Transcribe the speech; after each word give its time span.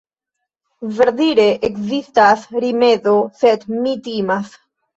verdire 0.99 1.45
ekzistas 1.69 2.49
rimedo, 2.65 3.15
sed 3.45 3.69
mi 3.77 3.97
timas. 4.11 4.61